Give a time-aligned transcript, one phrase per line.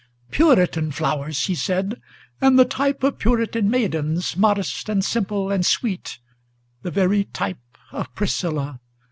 [0.31, 2.01] "Puritan flowers," he said,
[2.41, 6.17] "and the type of Puritan maidens, Modest and simple and sweet,
[6.81, 7.59] the very type
[7.91, 8.79] of Priscilla!